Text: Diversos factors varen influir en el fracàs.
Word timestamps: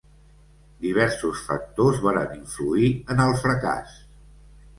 Diversos 0.85 1.43
factors 1.49 1.99
varen 2.07 2.33
influir 2.39 2.91
en 3.17 3.23
el 3.27 3.37
fracàs. 3.45 3.95